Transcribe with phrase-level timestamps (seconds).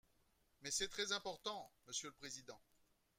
[0.63, 2.59] Mais c’est très important, monsieur le président